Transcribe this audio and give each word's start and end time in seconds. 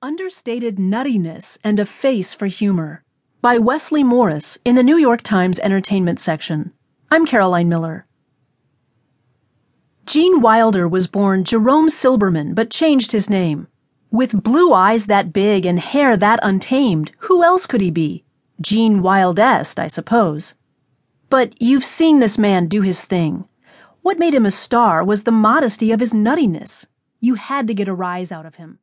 Understated 0.00 0.76
Nuttiness 0.76 1.58
and 1.64 1.80
a 1.80 1.84
Face 1.84 2.32
for 2.32 2.46
Humor 2.46 3.02
by 3.42 3.58
Wesley 3.58 4.04
Morris 4.04 4.56
in 4.64 4.76
the 4.76 4.84
New 4.84 4.96
York 4.96 5.22
Times 5.22 5.58
Entertainment 5.58 6.20
section. 6.20 6.72
I'm 7.10 7.26
Caroline 7.26 7.68
Miller. 7.68 8.06
Gene 10.06 10.40
Wilder 10.40 10.86
was 10.86 11.08
born 11.08 11.42
Jerome 11.42 11.88
Silberman 11.88 12.54
but 12.54 12.70
changed 12.70 13.10
his 13.10 13.28
name. 13.28 13.66
With 14.12 14.44
blue 14.44 14.72
eyes 14.72 15.06
that 15.06 15.32
big 15.32 15.66
and 15.66 15.80
hair 15.80 16.16
that 16.16 16.38
untamed, 16.44 17.10
who 17.18 17.42
else 17.42 17.66
could 17.66 17.80
he 17.80 17.90
be? 17.90 18.22
Gene 18.60 19.02
Wildest, 19.02 19.80
I 19.80 19.88
suppose. 19.88 20.54
But 21.28 21.60
you've 21.60 21.84
seen 21.84 22.20
this 22.20 22.38
man 22.38 22.68
do 22.68 22.82
his 22.82 23.04
thing. 23.04 23.48
What 24.02 24.20
made 24.20 24.34
him 24.34 24.46
a 24.46 24.52
star 24.52 25.02
was 25.02 25.24
the 25.24 25.32
modesty 25.32 25.90
of 25.90 25.98
his 25.98 26.12
nuttiness. 26.12 26.86
You 27.18 27.34
had 27.34 27.66
to 27.66 27.74
get 27.74 27.88
a 27.88 27.94
rise 27.94 28.30
out 28.30 28.46
of 28.46 28.54
him 28.54 28.78